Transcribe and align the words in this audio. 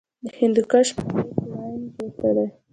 د 0.23 0.25
هندوکش 0.39 0.87
فالټ 0.95 1.29
لاین 1.51 1.81
چیرته 1.95 2.29
دی؟ 2.35 2.47